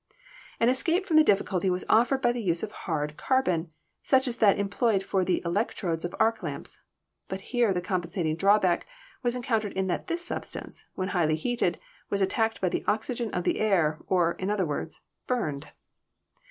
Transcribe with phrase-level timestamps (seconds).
[0.59, 4.37] "An escape from the difficulty was offered by the use of hard carbon, such as
[4.37, 6.81] that employed for the electrodes of arc lamps;
[7.27, 8.87] but here the compensating drawback
[9.21, 11.79] was encountered that this substance, when highly heated,
[12.09, 15.67] was attacked by the oxygen of the air, or, in other words, burned.